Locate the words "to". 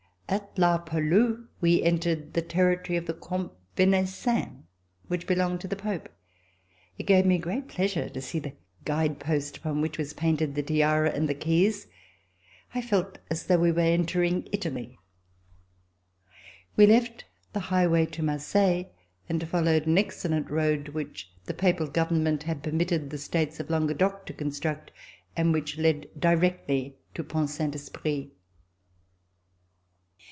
5.59-5.67, 8.07-8.21, 18.05-18.23, 24.27-24.33, 27.15-27.23